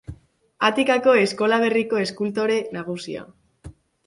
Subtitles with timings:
[0.69, 3.29] Atikako eskola berriko eskultore nagusia.